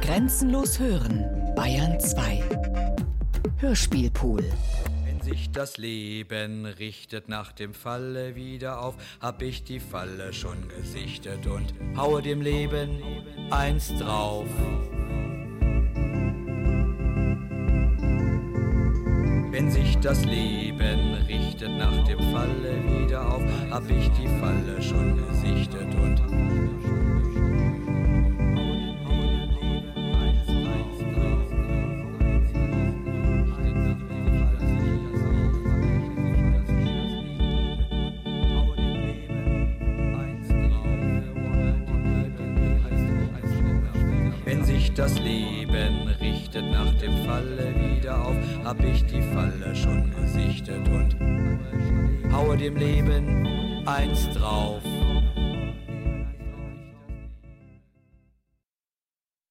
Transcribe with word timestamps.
Grenzenlos 0.00 0.78
hören, 0.78 1.24
Bayern 1.54 1.98
2. 1.98 2.42
Hörspielpool. 3.58 4.44
Wenn 5.04 5.20
sich 5.20 5.50
das 5.50 5.78
Leben 5.78 6.66
richtet 6.66 7.28
nach 7.28 7.52
dem 7.52 7.74
Falle 7.74 8.34
wieder 8.36 8.80
auf, 8.80 8.94
hab 9.20 9.42
ich 9.42 9.64
die 9.64 9.80
Falle 9.80 10.32
schon 10.32 10.68
gesichtet 10.68 11.46
und 11.46 11.72
haue 11.96 12.22
dem 12.22 12.40
Leben 12.40 13.02
eins 13.50 13.88
drauf. 13.98 14.48
Wenn 19.50 19.70
sich 19.70 19.96
das 19.98 20.24
Leben 20.24 21.14
richtet 21.26 21.70
nach 21.78 22.04
dem 22.04 22.18
Falle 22.30 23.00
wieder 23.00 23.26
auf, 23.26 23.42
hab 23.70 23.88
ich 23.88 24.10
die 24.10 24.28
Falle 24.40 24.82
schon 24.82 25.16
gesichtet 25.16 25.55
Sich 44.86 44.94
das 44.94 45.18
Leben 45.18 46.06
richtet 46.20 46.64
nach 46.70 46.94
dem 46.98 47.26
Falle 47.26 47.74
wieder 47.74 48.24
auf, 48.24 48.36
hab 48.62 48.78
ich 48.84 49.04
die 49.06 49.20
Falle 49.20 49.74
schon 49.74 50.14
gesichtet 50.14 50.86
und 50.86 51.16
haue 52.32 52.56
dem 52.56 52.76
Leben 52.76 53.82
eins 53.84 54.30
drauf. 54.30 54.82